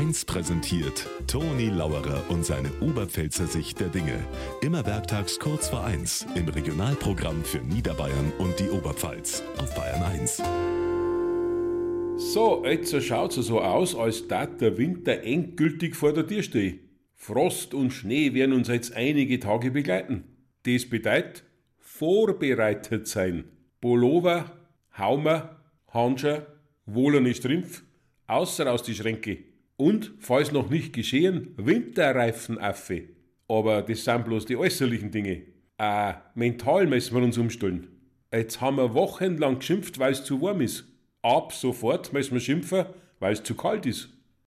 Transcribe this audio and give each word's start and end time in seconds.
1 0.00 0.24
präsentiert 0.24 1.06
Toni 1.26 1.66
Lauerer 1.66 2.24
und 2.30 2.42
seine 2.42 2.70
Oberpfälzer 2.80 3.46
Sicht 3.46 3.80
der 3.80 3.88
Dinge. 3.88 4.18
Immer 4.62 4.86
werktags 4.86 5.38
kurz 5.38 5.68
vor 5.68 5.84
1 5.84 6.26
im 6.36 6.48
Regionalprogramm 6.48 7.44
für 7.44 7.58
Niederbayern 7.58 8.32
und 8.38 8.58
die 8.58 8.70
Oberpfalz 8.70 9.42
auf 9.58 9.74
Bayern 9.74 10.02
1. 10.02 10.42
So, 12.16 12.64
jetzt 12.64 13.02
schaut 13.02 13.36
es 13.36 13.44
so 13.44 13.60
aus, 13.60 13.94
als 13.94 14.26
dat 14.26 14.62
der 14.62 14.78
Winter 14.78 15.22
endgültig 15.22 15.94
vor 15.94 16.14
der 16.14 16.26
Tür 16.26 16.42
stehe. 16.44 16.78
Frost 17.14 17.74
und 17.74 17.90
Schnee 17.90 18.32
werden 18.32 18.54
uns 18.54 18.68
jetzt 18.68 18.96
einige 18.96 19.38
Tage 19.38 19.70
begleiten. 19.70 20.24
Das 20.62 20.88
bedeutet 20.88 21.44
vorbereitet 21.78 23.06
sein. 23.06 23.44
Pullover, 23.82 24.50
Haumer, 24.96 25.60
Hanscher, 25.88 26.46
wohlerne 26.86 27.34
Strümpf, 27.34 27.82
außer 28.26 28.72
aus 28.72 28.82
die 28.82 28.94
Schränke. 28.94 29.50
Und, 29.80 30.12
falls 30.18 30.52
noch 30.52 30.68
nicht 30.68 30.92
geschehen, 30.92 31.54
Winterreifen 31.56 32.58
affe. 32.58 33.04
Aber 33.48 33.80
das 33.80 34.04
sind 34.04 34.26
bloß 34.26 34.44
die 34.44 34.58
äußerlichen 34.58 35.10
Dinge. 35.10 35.40
Äh, 35.78 36.12
mental 36.34 36.86
müssen 36.86 37.16
wir 37.16 37.22
uns 37.22 37.38
umstellen. 37.38 37.88
Jetzt 38.30 38.60
haben 38.60 38.76
wir 38.76 38.92
wochenlang 38.92 39.58
geschimpft, 39.60 39.98
weil 39.98 40.12
es 40.12 40.22
zu 40.22 40.42
warm 40.42 40.60
ist. 40.60 40.84
Ab 41.22 41.54
sofort 41.54 42.12
müssen 42.12 42.34
wir 42.34 42.40
schimpfen, 42.40 42.84
weil 43.20 43.32
es 43.32 43.42
zu 43.42 43.54
kalt 43.54 43.86
ist. 43.86 44.10